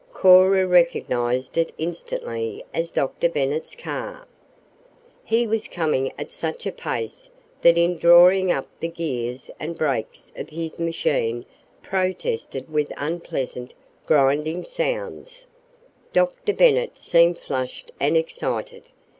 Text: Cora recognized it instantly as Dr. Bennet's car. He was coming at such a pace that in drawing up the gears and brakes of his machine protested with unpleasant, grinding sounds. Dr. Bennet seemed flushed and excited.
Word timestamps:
Cora 0.13 0.65
recognized 0.65 1.59
it 1.59 1.71
instantly 1.77 2.65
as 2.73 2.89
Dr. 2.89 3.29
Bennet's 3.29 3.75
car. 3.75 4.27
He 5.23 5.45
was 5.45 5.67
coming 5.67 6.11
at 6.17 6.31
such 6.31 6.65
a 6.65 6.71
pace 6.71 7.29
that 7.61 7.77
in 7.77 7.97
drawing 7.97 8.51
up 8.51 8.65
the 8.79 8.87
gears 8.87 9.51
and 9.59 9.77
brakes 9.77 10.31
of 10.35 10.49
his 10.49 10.79
machine 10.79 11.45
protested 11.83 12.67
with 12.67 12.91
unpleasant, 12.97 13.75
grinding 14.07 14.63
sounds. 14.63 15.45
Dr. 16.13 16.53
Bennet 16.53 16.97
seemed 16.97 17.37
flushed 17.37 17.91
and 17.99 18.17
excited. 18.17 18.85